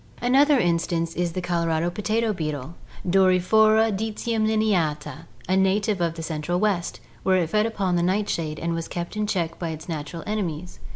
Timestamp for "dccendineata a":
3.95-5.55